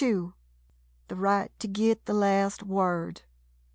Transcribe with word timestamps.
2— 0.01 0.33
the 1.09 1.15
right 1.15 1.51
to 1.59 1.67
git 1.67 2.07
the 2.07 2.13
last 2.15 2.63
word. 2.63 3.21